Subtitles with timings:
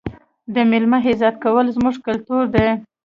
[0.53, 2.67] د مېلمه عزت کول زموږ کلتور دی.